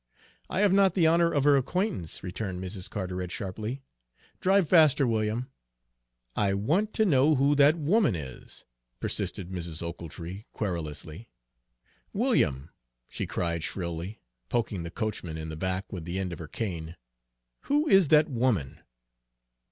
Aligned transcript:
"I 0.49 0.61
have 0.61 0.73
not 0.73 0.95
the 0.95 1.05
honor 1.05 1.31
of 1.31 1.43
her 1.43 1.55
acquaintance," 1.55 2.23
returned 2.23 2.59
Mrs. 2.59 2.89
Carteret 2.89 3.31
sharply. 3.31 3.83
"Drive 4.39 4.67
faster, 4.67 5.05
William." 5.05 5.51
"I 6.35 6.55
want 6.55 6.91
to 6.95 7.05
know 7.05 7.35
who 7.35 7.53
that 7.53 7.77
woman 7.77 8.15
is," 8.15 8.65
persisted 8.99 9.51
Mrs. 9.51 9.83
Ochiltree 9.83 10.45
querulously. 10.53 11.29
"William," 12.13 12.71
she 13.07 13.27
cried 13.27 13.61
shrilly, 13.61 14.19
poking 14.49 14.81
the 14.81 14.89
coachman 14.89 15.37
in 15.37 15.49
the 15.49 15.55
back 15.55 15.93
with 15.93 16.05
the 16.05 16.17
end 16.17 16.33
of 16.33 16.39
her 16.39 16.47
cane, 16.47 16.95
"who 17.65 17.87
is 17.87 18.07
that 18.07 18.27
woman?" 18.27 18.79